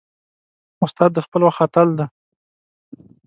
[0.85, 2.05] استاد د خپل وخت اتل دی.